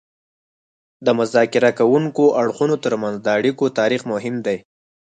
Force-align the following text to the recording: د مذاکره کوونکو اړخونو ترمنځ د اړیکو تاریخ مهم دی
د 1.05 1.07
مذاکره 1.19 1.69
کوونکو 1.79 2.23
اړخونو 2.41 2.75
ترمنځ 2.85 3.15
د 3.21 3.27
اړیکو 3.37 3.65
تاریخ 3.79 4.01
مهم 4.11 4.35
دی 4.45 4.57